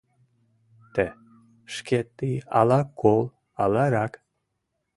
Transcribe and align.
Т.- 0.93 1.17
Шке 1.73 1.99
тый 2.15 2.35
ала 2.59 2.81
кол, 3.01 3.23
ала 3.63 3.85
рак? 3.93 4.13